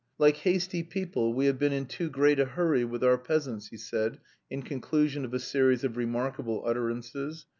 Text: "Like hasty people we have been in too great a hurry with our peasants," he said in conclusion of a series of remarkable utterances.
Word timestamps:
"Like 0.17 0.37
hasty 0.37 0.81
people 0.81 1.31
we 1.35 1.45
have 1.45 1.59
been 1.59 1.71
in 1.73 1.85
too 1.85 2.09
great 2.09 2.39
a 2.39 2.45
hurry 2.45 2.83
with 2.83 3.03
our 3.03 3.19
peasants," 3.19 3.67
he 3.67 3.77
said 3.77 4.19
in 4.49 4.63
conclusion 4.63 5.23
of 5.25 5.33
a 5.35 5.39
series 5.39 5.83
of 5.83 5.95
remarkable 5.95 6.63
utterances. 6.65 7.45